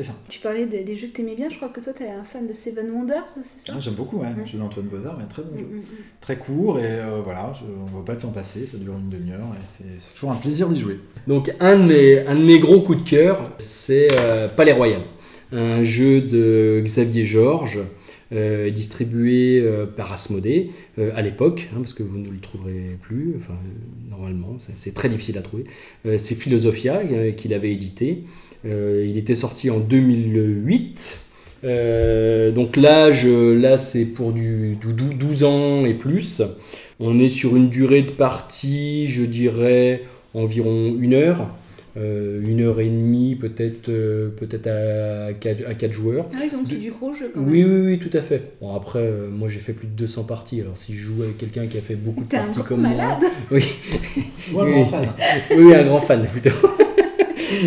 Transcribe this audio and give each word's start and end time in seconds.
C'est 0.00 0.06
ça. 0.06 0.14
Tu 0.30 0.40
parlais 0.40 0.64
des, 0.64 0.82
des 0.82 0.96
jeux 0.96 1.08
que 1.08 1.12
t'aimais 1.12 1.34
bien, 1.34 1.50
je 1.50 1.56
crois 1.56 1.68
que 1.68 1.80
toi 1.80 1.92
t'es 1.92 2.08
un 2.08 2.24
fan 2.24 2.46
de 2.46 2.54
Seven 2.54 2.90
Wonders, 2.90 3.26
c'est 3.30 3.44
ça? 3.44 3.74
Ah, 3.76 3.80
J'aime 3.80 3.92
beaucoup, 3.92 4.16
ouais. 4.16 4.28
Jeu 4.46 4.56
d'Antoine 4.56 4.86
Bozard, 4.86 5.14
mais 5.18 5.26
très 5.26 5.42
bon 5.42 5.54
jeu. 5.58 5.64
Mm, 5.64 5.76
mm, 5.76 5.80
mm. 5.80 5.82
Très 6.22 6.36
court 6.38 6.78
et 6.78 6.84
euh, 6.86 7.20
voilà, 7.22 7.52
je, 7.54 7.64
on 7.66 7.84
voit 7.84 8.04
pas 8.06 8.14
le 8.14 8.18
temps 8.18 8.30
passer, 8.30 8.64
ça 8.64 8.78
dure 8.78 8.94
une 8.94 9.10
demi-heure 9.10 9.48
et 9.52 9.66
c'est 9.66 9.84
c'est 9.98 10.14
toujours 10.14 10.32
un 10.32 10.36
plaisir 10.36 10.70
d'y 10.70 10.80
jouer. 10.80 11.00
Donc 11.26 11.52
un 11.60 11.76
de 11.78 11.82
mes, 11.84 12.26
un 12.26 12.34
de 12.34 12.42
mes 12.42 12.58
gros 12.58 12.80
coups 12.80 13.04
de 13.04 13.10
cœur, 13.10 13.50
c'est 13.58 14.08
euh, 14.20 14.48
Palais 14.48 14.72
Royal, 14.72 15.02
un 15.52 15.84
jeu 15.84 16.22
de 16.22 16.80
Xavier 16.82 17.26
Georges, 17.26 17.80
euh, 18.32 18.70
distribué 18.70 19.60
euh, 19.60 19.86
par 19.86 20.12
Asmodée 20.12 20.70
euh, 20.98 21.10
à 21.14 21.22
l'époque, 21.22 21.68
hein, 21.72 21.78
parce 21.80 21.92
que 21.92 22.02
vous 22.02 22.18
ne 22.18 22.28
le 22.30 22.38
trouverez 22.40 22.96
plus, 23.02 23.34
enfin 23.36 23.58
normalement, 24.08 24.56
c'est- 24.74 24.94
très 24.94 25.08
difficile 25.08 25.38
à 25.38 25.42
trouver. 25.42 25.64
C'est 26.18 26.34
Philosophia 26.34 27.02
qu'il 27.36 27.54
avait 27.54 27.72
édité. 27.72 28.24
Il 28.64 29.16
était 29.16 29.34
sorti 29.34 29.70
en 29.70 29.80
2008. 29.80 31.18
Euh, 31.62 32.50
donc 32.52 32.76
l'âge, 32.76 33.26
là, 33.26 33.78
c'est 33.78 34.04
pour 34.06 34.32
du, 34.32 34.76
du 34.76 34.92
dou- 34.92 35.14
12 35.14 35.44
ans 35.44 35.84
et 35.84 35.94
plus. 35.94 36.42
On 36.98 37.18
est 37.18 37.28
sur 37.28 37.56
une 37.56 37.68
durée 37.70 38.02
de 38.02 38.10
partie, 38.10 39.08
je 39.08 39.22
dirais, 39.22 40.02
environ 40.34 40.94
une 40.98 41.14
heure. 41.14 41.48
Euh, 41.96 42.40
une 42.46 42.60
heure 42.60 42.78
et 42.80 42.88
demie, 42.88 43.34
peut-être 43.34 43.88
euh, 43.88 44.28
peut-être 44.28 44.68
à 44.68 45.32
4, 45.32 45.66
à 45.66 45.74
quatre 45.74 45.92
joueurs. 45.92 46.26
Ah, 46.34 46.44
ils 46.48 46.56
ont 46.56 46.62
aussi 46.62 46.78
du 46.78 46.90
gros 46.92 47.12
jeu 47.12 47.30
quand 47.34 47.40
même. 47.40 47.50
Oui, 47.50 47.64
oui, 47.64 47.80
oui, 47.86 47.98
tout 47.98 48.16
à 48.16 48.20
fait. 48.22 48.52
Bon, 48.60 48.74
après, 48.76 49.00
euh, 49.00 49.28
moi 49.28 49.48
j'ai 49.48 49.58
fait 49.58 49.72
plus 49.72 49.88
de 49.88 49.92
200 49.94 50.22
parties, 50.22 50.60
alors 50.60 50.76
si 50.76 50.94
je 50.94 51.00
joue 51.00 51.22
avec 51.24 51.36
quelqu'un 51.38 51.66
qui 51.66 51.78
a 51.78 51.80
fait 51.80 51.96
beaucoup 51.96 52.22
de 52.24 52.36
un 52.36 52.40
parties 52.42 52.60
comme 52.62 52.82
malade. 52.82 53.18
moi. 53.20 53.30
Oui, 53.50 53.64
Moi, 54.52 54.64
Oui. 54.66 54.70
grand 54.72 54.86
fan. 54.86 55.08
oui, 55.50 55.56
oui, 55.64 55.74
un 55.74 55.84
grand 55.84 56.00
fan 56.00 56.26
plutôt. 56.26 56.50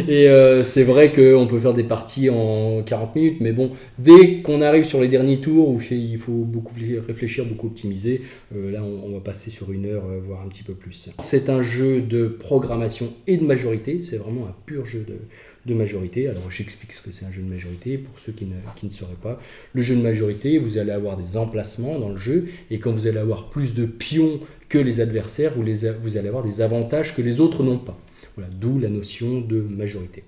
Et 0.08 0.28
euh, 0.28 0.64
c'est 0.64 0.84
vrai 0.84 1.12
qu'on 1.12 1.48
peut 1.48 1.60
faire 1.60 1.74
des 1.74 1.84
parties 1.84 2.30
en 2.30 2.84
40 2.84 3.16
minutes, 3.16 3.38
mais 3.42 3.52
bon, 3.52 3.72
dès 4.00 4.42
qu'on 4.42 4.62
arrive 4.62 4.86
sur 4.86 5.02
les 5.02 5.08
derniers 5.08 5.40
tours 5.40 5.70
où 5.70 5.82
il 5.92 6.18
faut 6.18 6.32
beaucoup 6.32 6.74
réfléchir, 7.08 7.46
beaucoup 7.46 7.68
optimiser, 7.68 8.22
euh, 8.56 8.72
là 8.72 8.84
on, 8.84 9.12
va 9.12 9.20
passer 9.20 9.50
sur 9.50 9.72
une 9.72 9.86
heure, 9.86 10.04
euh, 10.06 10.20
voire 10.26 10.42
un 10.42 10.50
petit 10.50 10.64
peu 10.64 10.74
plus. 10.74 11.10
C'est 11.20 11.50
un 11.50 11.62
jeu 11.62 12.02
de 12.02 12.28
programmation 12.28 13.14
et 13.28 13.38
de 13.38 13.46
majorité, 13.46 14.02
c'est 14.02 14.18
vraiment 14.18 14.48
un 14.48 14.56
pur 14.66 14.86
jeu 14.86 15.06
de, 15.08 15.74
majorité. 15.74 16.28
Alors 16.28 16.52
j'explique 16.52 16.92
ce 16.94 17.02
que 17.02 17.12
c'est 17.12 17.26
un 17.26 17.32
jeu 17.32 17.42
de 17.42 17.50
majorité 17.50 17.98
pour 17.98 18.20
ceux 18.20 18.32
qui 18.32 18.46
ne, 18.46 18.56
qui 18.76 18.94
sauraient 18.94 19.14
pas. 19.22 19.40
Le 19.74 19.82
jeu 19.82 19.96
de 19.96 20.02
majorité, 20.02 20.58
vous 20.58 20.78
allez 20.78 20.92
avoir 20.92 21.18
des 21.18 21.38
emplacements 21.38 21.98
dans 22.00 22.10
le 22.10 22.18
jeu, 22.18 22.48
et 22.70 22.80
quand 22.80 22.92
vous 22.92 23.08
allez 23.08 23.18
avoir 23.18 23.50
plus 23.50 23.74
de 23.74 23.86
pions 23.86 24.40
que 24.70 24.78
les 24.78 25.02
adversaires, 25.02 25.54
vous 25.56 26.18
allez 26.18 26.28
avoir 26.28 26.44
des 26.44 26.62
avantages 26.62 27.16
que 27.16 27.22
les 27.22 27.40
autres 27.40 27.64
n'ont 27.64 27.78
pas. 27.78 27.98
Voilà, 28.36 28.50
d'où 28.50 28.80
la 28.80 28.90
notion 28.90 29.42
de 29.42 29.62
majorité. 29.62 30.24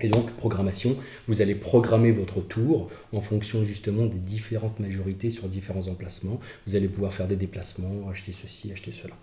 Et 0.00 0.08
donc, 0.08 0.30
programmation, 0.30 0.96
vous 1.26 1.42
allez 1.42 1.56
programmer 1.56 2.12
votre 2.12 2.40
tour 2.40 2.88
en 3.12 3.20
fonction 3.20 3.64
justement 3.64 4.06
des 4.06 4.18
différentes 4.18 4.78
majorités 4.78 5.28
sur 5.28 5.48
différents 5.48 5.88
emplacements. 5.88 6.38
Vous 6.68 6.76
allez 6.76 6.86
pouvoir 6.86 7.12
faire 7.12 7.26
des 7.26 7.34
déplacements, 7.34 8.08
acheter 8.08 8.32
ceci, 8.32 8.70
acheter 8.70 8.92
cela. 8.92 9.14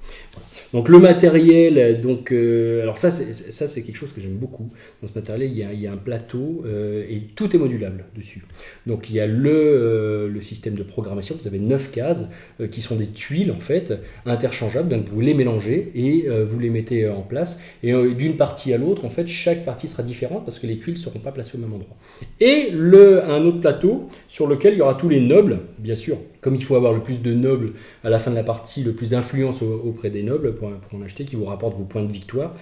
Donc, 0.74 0.90
le 0.90 1.00
matériel, 1.00 2.02
donc, 2.02 2.34
euh, 2.34 2.82
alors 2.82 2.98
ça, 2.98 3.10
c'est, 3.10 3.84
quelque 3.84 3.96
chose 3.96 4.12
que 4.12 4.20
j'aime 4.20 4.36
beaucoup. 4.36 4.70
Dans 5.02 5.08
ce 5.08 5.14
matériel, 5.14 5.50
il 5.50 5.58
y 5.58 5.88
a, 5.88 5.92
un 5.94 5.98
plateau 5.98 6.64
euh, 6.66 7.06
et 7.10 7.22
tout 7.36 7.56
est 7.56 7.60
modulable 7.60 8.04
dessus. 8.14 8.44
Donc, 8.86 9.10
il 9.10 9.16
y 9.16 9.22
a 9.22 9.28
le, 9.28 9.50
euh, 9.50 10.28
le 10.28 10.42
système 10.42 10.74
de 10.74 10.84
programmation. 10.84 11.38
Vous 11.40 11.48
avez 11.48 11.60
neuf 11.60 11.90
cases 11.92 12.26
qui 12.70 12.82
sont 12.82 12.98
des 12.98 13.08
tuiles 13.08 13.54
en 13.54 13.62
fait 13.62 13.94
interchangeables. 14.26 14.90
Donc, 14.90 15.08
vous 15.08 15.22
les 15.22 15.34
mélangez 15.34 15.92
et 15.96 16.28
vous 16.44 16.60
les 16.60 16.70
mettez 16.70 17.08
en 17.08 17.22
place. 17.22 17.62
Et 17.82 17.94
d'une 18.14 18.36
partie 18.36 18.74
à 18.74 18.78
l'autre, 18.78 19.06
en 19.06 19.10
fait, 19.10 19.28
chaque 19.28 19.64
partie 19.64 19.88
sera 19.88 20.04
différente 20.04 20.44
parce 20.44 20.60
que 20.60 20.65
les 20.66 20.78
tuiles 20.80 20.96
ne 20.96 21.00
seront 21.00 21.20
pas 21.20 21.32
placées 21.32 21.58
au 21.58 21.62
même 21.62 21.74
endroit. 21.74 21.96
Et 22.40 22.70
le, 22.72 23.24
un 23.24 23.44
autre 23.46 23.60
plateau 23.60 24.10
sur 24.28 24.48
lequel 24.48 24.74
il 24.74 24.78
y 24.78 24.82
aura 24.82 24.96
tous 24.96 25.10
les 25.10 25.20
nobles, 25.22 25.60
bien 25.80 25.96
sûr. 25.96 26.18
Comme 26.42 26.56
il 26.56 26.64
faut 26.64 26.76
avoir 26.76 26.94
le 26.94 27.02
plus 27.02 27.22
de 27.22 27.34
nobles 27.34 27.74
à 28.04 28.10
la 28.10 28.20
fin 28.20 28.32
de 28.32 28.36
la 28.36 28.44
partie, 28.44 28.84
le 28.84 28.92
plus 28.94 29.12
d'influence 29.12 29.62
au- 29.62 29.82
auprès 29.86 30.10
des 30.10 30.24
nobles 30.24 30.56
pour, 30.56 30.70
en 30.70 31.02
acheter, 31.02 31.26
qui 31.26 31.36
vous 31.36 31.46
rapportent 31.46 31.78
vos 31.78 31.84
points 31.86 32.04
de 32.04 32.12
victoire. 32.12 32.54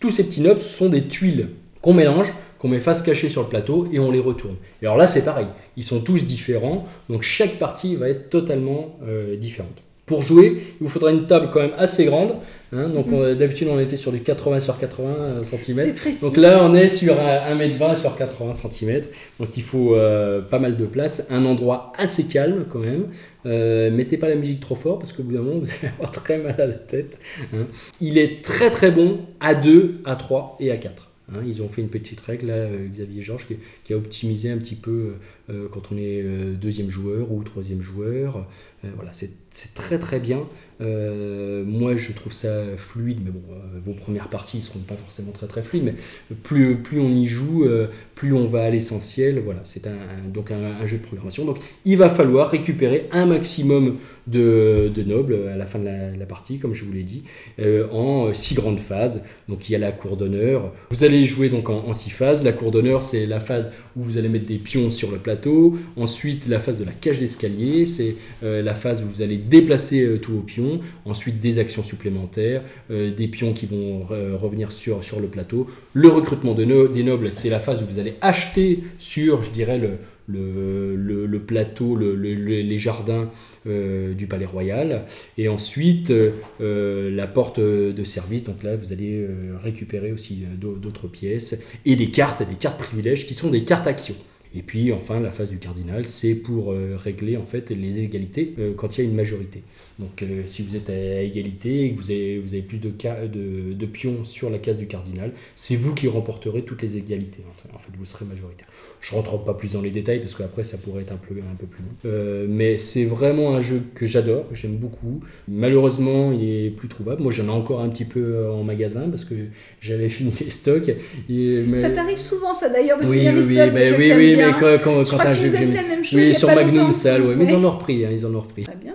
Tous 0.00 0.10
ces 0.10 0.24
petits 0.24 0.40
nobles 0.42 0.60
sont 0.60 0.88
des 0.88 1.02
tuiles 1.02 1.48
qu'on 1.80 1.94
mélange, 1.94 2.32
qu'on 2.58 2.68
met 2.68 2.78
face 2.80 3.02
cachée 3.02 3.28
sur 3.28 3.42
le 3.42 3.48
plateau 3.48 3.88
et 3.92 3.98
on 3.98 4.12
les 4.12 4.20
retourne. 4.20 4.56
Et 4.80 4.86
alors 4.86 4.96
là, 4.96 5.06
c'est 5.06 5.24
pareil. 5.24 5.46
Ils 5.76 5.82
sont 5.82 6.00
tous 6.00 6.24
différents, 6.24 6.86
donc 7.08 7.22
chaque 7.22 7.58
partie 7.58 7.96
va 7.96 8.08
être 8.08 8.30
totalement 8.30 8.98
euh, 9.04 9.36
différente. 9.36 9.82
Pour 10.06 10.22
jouer, 10.22 10.62
il 10.80 10.84
vous 10.84 10.88
faudra 10.88 11.10
une 11.12 11.26
table 11.26 11.48
quand 11.52 11.60
même 11.60 11.74
assez 11.78 12.04
grande. 12.06 12.34
hein. 12.72 12.88
donc 12.88 13.06
on- 13.12 13.34
d'habitude, 13.34 13.68
on 13.70 13.78
était 13.78 13.96
sur 13.96 14.10
du 14.10 14.20
80 14.20 14.58
sur 14.60 14.76
80 14.78 15.44
cm. 15.44 15.76
C'est 15.76 15.94
précis. 15.94 16.20
Donc 16.22 16.36
là, 16.36 16.58
on 16.64 16.74
est 16.74 16.88
sur 16.88 17.14
un 17.20 17.54
1m20 17.56 17.94
sur 18.00 18.16
80 18.16 18.52
cm. 18.52 19.02
Donc 19.38 19.56
il 19.56 19.62
faut 19.62 19.94
euh, 19.94 20.40
pas 20.42 20.58
mal 20.58 20.76
de 20.76 20.84
place. 20.86 21.26
Un 21.30 21.44
endroit 21.44 21.92
assez 21.96 22.24
calme 22.24 22.64
quand 22.68 22.80
même. 22.80 23.06
Euh, 23.46 23.90
mettez 23.92 24.16
pas 24.18 24.28
la 24.28 24.34
musique 24.34 24.58
trop 24.60 24.74
fort 24.74 24.98
parce 24.98 25.12
qu'au 25.12 25.22
bout 25.22 25.32
d'un 25.34 25.40
moment, 25.42 25.60
vous 25.60 25.70
allez 25.80 25.92
avoir 25.96 26.10
très 26.22 26.38
mal 26.38 26.56
à 26.60 26.66
la 26.66 26.74
tête. 26.74 27.18
hein. 27.54 27.66
Il 28.00 28.18
est 28.18 28.42
très 28.44 28.70
très 28.70 28.90
bon 28.90 29.18
à 29.40 29.54
2, 29.54 30.00
à 30.04 30.16
3 30.16 30.56
et 30.58 30.70
à 30.72 30.76
4. 30.78 31.10
Hein. 31.34 31.42
ils 31.46 31.62
ont 31.62 31.68
fait 31.68 31.82
une 31.82 31.88
petite 31.88 32.20
règle, 32.20 32.46
là, 32.46 32.54
euh, 32.54 32.88
Xavier 32.88 33.22
Georges, 33.22 33.46
qui, 33.84 33.92
a 33.92 33.96
optimisé 33.96 34.50
un 34.50 34.58
petit 34.58 34.74
peu 34.74 35.14
euh, 35.50 35.68
quand 35.70 35.92
on 35.92 35.96
est 35.96 36.22
euh, 36.22 36.54
deuxième 36.54 36.90
joueur 36.90 37.32
ou 37.32 37.42
troisième 37.42 37.80
joueur. 37.80 38.46
Euh, 38.84 38.88
voilà, 38.96 39.12
c'est 39.12 39.30
très 39.74 39.98
très 39.98 40.18
bien. 40.18 40.40
Euh, 40.80 41.62
moi, 41.64 41.96
je 41.96 42.12
trouve 42.12 42.32
ça 42.32 42.64
fluide, 42.76 43.18
mais 43.24 43.30
bon, 43.30 43.42
euh, 43.52 43.78
vos 43.84 43.92
premières 43.92 44.28
parties 44.28 44.56
ne 44.56 44.62
seront 44.62 44.80
pas 44.80 44.96
forcément 44.96 45.30
très 45.30 45.46
très 45.46 45.62
fluides, 45.62 45.84
mais 45.84 45.94
plus, 46.42 46.78
plus 46.78 46.98
on 46.98 47.10
y 47.10 47.26
joue, 47.26 47.64
euh, 47.64 47.88
plus 48.16 48.32
on 48.32 48.48
va 48.48 48.64
à 48.64 48.70
l'essentiel. 48.70 49.38
Voilà, 49.38 49.60
c'est 49.64 49.86
un, 49.86 50.28
donc 50.28 50.50
un 50.50 50.84
jeu 50.86 50.98
de 50.98 51.02
programmation. 51.02 51.44
Donc, 51.44 51.58
il 51.84 51.96
va 51.96 52.10
falloir 52.10 52.50
récupérer 52.50 53.08
un 53.12 53.26
maximum 53.26 53.98
de, 54.26 54.90
nobles 55.06 55.48
à 55.52 55.56
la 55.56 55.66
fin 55.66 55.78
de 55.78 55.84
la, 56.18 56.26
partie, 56.26 56.58
comme 56.58 56.74
je 56.74 56.84
vous 56.84 56.92
l'ai 56.92 57.02
dit, 57.02 57.24
euh, 57.58 57.88
en 57.90 58.32
six 58.34 58.54
grandes 58.54 58.80
phases. 58.80 59.24
Donc, 59.48 59.68
il 59.68 59.72
y 59.72 59.74
a 59.74 59.78
la 59.78 59.92
cour 59.92 60.16
d'honneur. 60.16 60.72
Vous 60.90 61.04
allez 61.04 61.26
jouer 61.26 61.48
donc 61.48 61.68
en, 61.68 61.92
six 61.92 62.10
phases. 62.10 62.44
La 62.44 62.52
cour 62.52 62.70
d'honneur, 62.70 63.02
c'est 63.02 63.26
la 63.26 63.40
phase 63.40 63.72
où 63.96 64.02
vous 64.02 64.18
allez 64.18 64.28
mettre 64.28 64.46
des 64.46 64.56
pions 64.56 64.90
sur 64.90 65.10
le 65.10 65.18
plateau. 65.18 65.76
Ensuite, 65.96 66.48
la 66.48 66.60
phase 66.60 66.78
de 66.78 66.84
la 66.84 66.92
cage 66.92 67.18
d'escalier, 67.18 67.86
c'est 67.86 68.16
euh, 68.42 68.62
la 68.62 68.74
phase 68.74 69.02
où 69.02 69.06
vous 69.06 69.22
allez 69.22 69.36
déplacer 69.36 70.02
euh, 70.02 70.18
tous 70.18 70.32
vos 70.32 70.40
pions. 70.40 70.80
Ensuite, 71.04 71.40
des 71.40 71.58
actions 71.58 71.82
supplémentaires, 71.82 72.62
des 72.90 73.28
pions 73.28 73.52
qui 73.52 73.66
vont 73.66 74.04
re- 74.04 74.34
revenir 74.34 74.72
sur, 74.72 75.02
sur 75.02 75.20
le 75.20 75.26
plateau. 75.26 75.66
Le 75.92 76.08
recrutement 76.08 76.54
de 76.54 76.62
des 76.64 77.02
nobles, 77.02 77.32
c'est 77.32 77.50
la 77.50 77.60
phase 77.60 77.82
où 77.82 77.86
vous 77.86 77.98
allez 77.98 78.14
acheter 78.20 78.80
sur, 78.98 79.42
je 79.42 79.50
dirais, 79.50 79.78
le, 79.78 79.98
le, 80.32 81.38
plateau, 81.38 81.96
le- 81.96 82.14
le- 82.14 82.30
le- 82.30 82.60
les 82.62 82.78
jardins 82.78 83.30
euh, 83.66 84.14
du 84.14 84.26
palais 84.26 84.46
royal. 84.46 85.04
Et 85.38 85.48
ensuite, 85.48 86.10
euh, 86.10 86.30
euh, 86.60 87.10
la 87.14 87.26
porte 87.26 87.60
de 87.60 88.04
service. 88.04 88.44
Donc 88.44 88.62
là, 88.62 88.76
vous 88.76 88.92
allez 88.92 89.26
récupérer 89.62 90.12
aussi 90.12 90.44
d'au- 90.60 90.76
d'autres 90.76 91.08
pièces. 91.08 91.60
Et 91.84 91.96
des 91.96 92.10
cartes, 92.10 92.46
des 92.48 92.56
cartes 92.56 92.78
privilèges 92.78 93.26
qui 93.26 93.34
sont 93.34 93.50
des 93.50 93.64
cartes 93.64 93.86
actions. 93.86 94.16
Et 94.54 94.62
puis 94.62 94.92
enfin, 94.92 95.18
la 95.20 95.30
phase 95.30 95.50
du 95.50 95.58
cardinal, 95.58 96.04
c'est 96.06 96.34
pour 96.34 96.72
euh, 96.72 96.96
régler 96.96 97.36
en 97.36 97.44
fait 97.44 97.70
les 97.70 97.98
égalités 98.00 98.54
euh, 98.58 98.72
quand 98.76 98.96
il 98.98 99.04
y 99.04 99.06
a 99.06 99.08
une 99.10 99.16
majorité. 99.16 99.62
Donc 99.98 100.22
euh, 100.22 100.42
si 100.46 100.62
vous 100.62 100.74
êtes 100.76 100.90
à 100.90 101.22
égalité 101.22 101.84
et 101.86 101.92
que 101.92 101.98
vous 101.98 102.10
avez, 102.10 102.38
vous 102.38 102.52
avez 102.54 102.62
plus 102.62 102.78
de, 102.78 102.90
ca- 103.00 103.26
de, 103.26 103.72
de 103.72 103.86
pions 103.86 104.24
sur 104.24 104.50
la 104.50 104.58
case 104.58 104.78
du 104.78 104.86
cardinal, 104.86 105.32
c'est 105.56 105.76
vous 105.76 105.94
qui 105.94 106.08
remporterez 106.08 106.62
toutes 106.62 106.82
les 106.82 106.96
égalités. 106.96 107.42
En 107.74 107.78
fait, 107.78 107.90
vous 107.98 108.04
serez 108.04 108.24
majoritaire. 108.24 108.66
Je 109.00 109.14
rentre 109.14 109.42
pas 109.42 109.54
plus 109.54 109.72
dans 109.72 109.80
les 109.80 109.90
détails 109.90 110.20
parce 110.20 110.34
qu'après 110.34 110.64
ça 110.64 110.76
pourrait 110.78 111.02
être 111.02 111.12
un 111.12 111.16
peu, 111.16 111.34
un 111.34 111.54
peu 111.56 111.66
plus 111.66 111.82
long. 111.82 111.90
Euh, 112.10 112.46
mais 112.48 112.78
c'est 112.78 113.04
vraiment 113.04 113.54
un 113.54 113.60
jeu 113.62 113.80
que 113.94 114.06
j'adore, 114.06 114.48
que 114.48 114.54
j'aime 114.54 114.76
beaucoup. 114.76 115.20
Malheureusement, 115.48 116.32
il 116.32 116.42
est 116.66 116.70
plus 116.70 116.88
trouvable. 116.88 117.22
Moi, 117.22 117.30
j'en 117.32 117.46
ai 117.46 117.50
encore 117.50 117.80
un 117.80 117.88
petit 117.88 118.04
peu 118.04 118.48
en 118.50 118.64
magasin 118.64 119.08
parce 119.08 119.24
que 119.24 119.34
j'avais 119.80 120.08
fini 120.16 120.32
les 120.40 120.50
stocks. 120.50 120.88
Et, 121.28 121.62
mais- 121.68 121.80
Ça 121.80 121.90
t'arrive 121.90 122.18
souvent, 122.18 122.52
ça 122.54 122.68
d'ailleurs, 122.68 122.98
de 123.00 123.06
oui, 123.06 123.18
finir 123.18 123.32
oui, 123.34 123.40
les 123.40 123.46
oui, 123.46 123.54
stocks. 123.54 123.72
oui, 123.74 124.12
oui, 124.16 124.36
t'aimes 124.36 124.41
mais 124.46 124.52
quand, 124.60 124.84
quand, 124.84 125.04
Je 125.04 125.10
quand 125.10 125.16
crois 125.18 125.30
un 125.30 125.32
que 125.32 125.36
tu 125.38 125.42
jeu 125.42 125.48
nous 125.48 125.54
as 125.56 125.58
que 125.60 125.64
dit 125.64 125.72
j'aime- 125.72 125.82
la 125.82 125.88
même 125.88 126.04
chose 126.04 126.12
il 126.12 126.18
y 126.18 126.22
Oui, 126.28 126.34
a 126.34 126.38
sur 126.38 126.48
pas 126.48 126.54
Magnum 126.54 126.92
ça, 126.92 127.20
ouais, 127.20 127.34
mais 127.36 127.44
ils 127.44 127.50
Ouais. 127.50 127.56
en 127.56 127.64
ont 127.64 127.70
repris, 127.70 128.04
hein, 128.04 128.08
ils 128.12 128.26
en 128.26 128.34
ont 128.34 128.40
repris. 128.40 128.62
Très 128.64 128.76
bien. 128.76 128.92